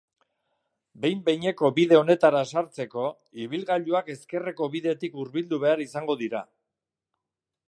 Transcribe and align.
Behin-behineko 1.03 1.69
bide 1.75 1.99
honetara 1.99 2.41
sartzeko, 2.55 3.05
ibilgailuak 3.45 4.13
ezkerreko 4.17 4.73
bidetik 4.77 5.21
hurbildu 5.23 5.65
behar 5.67 5.89
izango 5.89 6.21
dira. 6.25 6.47